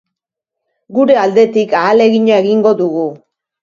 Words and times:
Gure 0.99 1.19
aldetik 1.25 1.79
ahalegina 1.83 2.43
egingo 2.45 2.77
dugu. 2.85 3.09